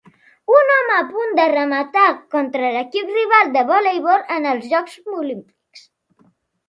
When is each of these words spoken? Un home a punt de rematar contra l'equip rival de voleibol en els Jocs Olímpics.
Un 0.51 0.69
home 0.75 0.93
a 0.99 1.01
punt 1.09 1.35
de 1.39 1.45
rematar 1.51 2.07
contra 2.35 2.71
l'equip 2.77 3.11
rival 3.19 3.53
de 3.59 3.63
voleibol 3.73 4.27
en 4.39 4.49
els 4.55 4.67
Jocs 4.73 4.97
Olímpics. 5.21 5.89